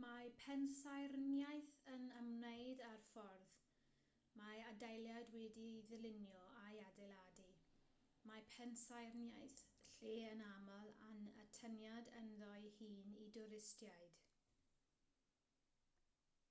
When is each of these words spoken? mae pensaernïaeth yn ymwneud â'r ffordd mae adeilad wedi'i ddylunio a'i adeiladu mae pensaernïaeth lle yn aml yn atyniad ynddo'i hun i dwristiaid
mae 0.00 0.26
pensaernïaeth 0.40 1.70
yn 1.92 2.02
ymwneud 2.18 2.82
â'r 2.88 3.00
ffordd 3.06 3.56
mae 4.42 4.60
adeilad 4.66 5.32
wedi'i 5.36 5.80
ddylunio 5.88 6.44
a'i 6.60 6.78
adeiladu 6.90 7.48
mae 8.30 8.46
pensaernïaeth 8.54 9.58
lle 10.04 10.14
yn 10.36 10.46
aml 10.52 10.94
yn 11.08 11.26
atyniad 11.48 12.12
ynddo'i 12.22 12.70
hun 12.78 13.02
i 13.26 13.26
dwristiaid 13.40 14.24